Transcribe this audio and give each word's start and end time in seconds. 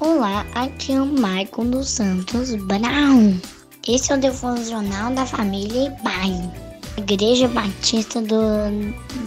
Olá, 0.00 0.46
aqui 0.54 0.92
é 0.92 1.02
o 1.02 1.04
Maicon 1.04 1.66
dos 1.66 1.90
Santos 1.90 2.54
Brown. 2.54 3.38
Esse 3.86 4.10
é 4.10 4.16
o 4.16 4.20
devocional 4.20 5.12
da 5.12 5.26
família 5.26 5.90
pai. 6.02 6.32
Igreja 6.96 7.46
Batista 7.48 8.22
do 8.22 8.40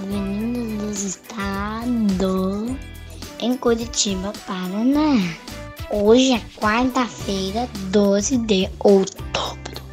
Menino 0.07 0.87
dos 0.87 1.03
Estados 1.03 2.75
em 3.39 3.55
Curitiba, 3.57 4.33
Paraná. 4.47 5.15
Hoje 5.91 6.33
é 6.33 6.41
quarta-feira, 6.59 7.69
12 7.91 8.37
de 8.39 8.67
outubro. 8.79 9.83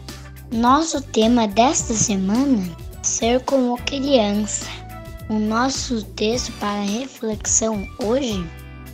Nosso 0.51 1.03
tema 1.03 1.47
desta 1.47 1.93
semana: 1.93 2.67
ser 3.03 3.45
como 3.45 3.77
criança. 3.83 4.84
O 5.31 5.39
nosso 5.39 6.05
texto 6.17 6.53
para 6.61 6.83
reflexão 6.83 7.89
hoje 7.99 8.47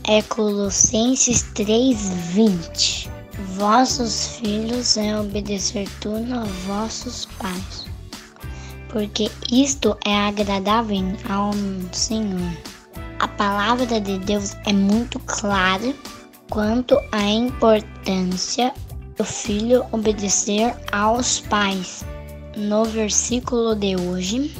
é 0.05 0.23
Colossenses 0.23 1.43
3:20. 1.55 3.11
Vossos 3.56 4.37
filhos 4.37 4.97
é 4.97 5.19
obedecer 5.19 5.89
tudo 6.01 6.33
a 6.33 6.45
vossos 6.69 7.27
pais, 7.37 7.84
porque 8.91 9.29
isto 9.51 9.97
é 10.05 10.15
agradável 10.15 11.16
ao 11.29 11.51
Senhor. 11.91 12.56
A 13.19 13.27
palavra 13.27 14.01
de 14.01 14.17
Deus 14.19 14.55
é 14.67 14.73
muito 14.73 15.19
clara 15.20 15.92
quanto 16.48 16.97
à 17.11 17.25
importância 17.25 18.73
do 19.17 19.25
filho 19.25 19.84
obedecer 19.91 20.77
aos 20.92 21.41
pais. 21.41 22.05
No 22.56 22.84
versículo 22.84 23.75
de 23.75 23.97
hoje, 23.97 24.55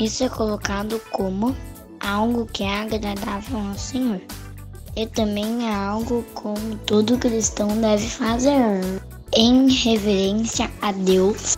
isso 0.00 0.24
é 0.24 0.28
colocado 0.28 1.00
como 1.10 1.56
algo 2.00 2.46
que 2.46 2.62
é 2.62 2.80
agradável 2.80 3.58
ao 3.58 3.78
Senhor 3.78 4.20
e 4.96 5.06
também 5.06 5.68
é 5.68 5.74
algo 5.74 6.24
como 6.34 6.76
todo 6.86 7.18
cristão 7.18 7.68
deve 7.80 8.08
fazer. 8.08 8.80
Em 9.34 9.70
reverência 9.70 10.70
a 10.80 10.92
Deus, 10.92 11.56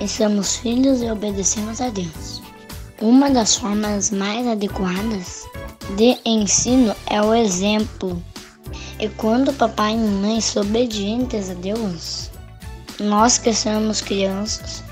e 0.00 0.06
somos 0.06 0.56
filhos 0.56 1.00
e 1.00 1.10
obedecemos 1.10 1.80
a 1.80 1.88
Deus. 1.88 2.42
Uma 3.00 3.30
das 3.30 3.56
formas 3.56 4.10
mais 4.10 4.46
adequadas 4.46 5.44
de 5.96 6.18
ensino 6.24 6.94
é 7.06 7.22
o 7.22 7.34
exemplo. 7.34 8.22
E 8.98 9.08
quando 9.08 9.52
papai 9.52 9.94
e 9.94 9.96
mamãe 9.96 10.40
são 10.40 10.62
obedientes 10.62 11.50
a 11.50 11.54
Deus, 11.54 12.30
nós 13.00 13.38
que 13.38 13.52
somos 13.54 14.00
crianças 14.00 14.82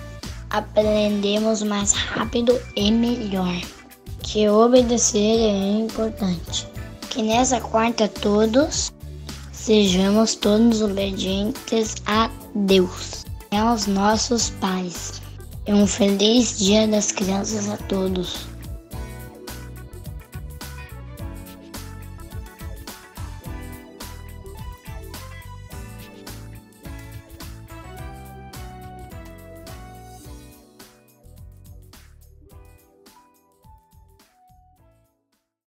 aprendemos 0.52 1.62
mais 1.62 1.92
rápido 1.92 2.60
e 2.76 2.90
melhor. 2.90 3.60
Que 4.22 4.48
obedecer 4.48 5.38
é 5.38 5.78
importante 5.80 6.68
que 7.10 7.22
nessa 7.22 7.60
quarta 7.60 8.06
todos 8.08 8.92
sejamos 9.52 10.34
todos 10.34 10.80
obedientes 10.80 11.96
a 12.06 12.30
Deus 12.54 13.24
e 13.50 13.56
aos 13.56 13.86
nossos 13.86 14.50
pais. 14.60 15.20
E 15.66 15.72
um 15.72 15.86
feliz 15.86 16.58
Dia 16.58 16.86
das 16.86 17.12
Crianças 17.12 17.68
a 17.68 17.76
todos. 17.76 18.46